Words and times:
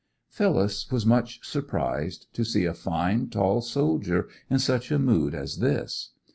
Phyllis 0.29 0.89
was 0.91 1.05
much 1.05 1.45
surprised 1.47 2.25
to 2.33 2.43
see 2.43 2.65
a 2.65 2.73
fine, 2.73 3.29
tall 3.29 3.61
soldier 3.61 4.27
in 4.49 4.57
such 4.57 4.89
a 4.89 4.97
mood 4.97 5.35
as 5.35 5.57
this. 5.59 6.13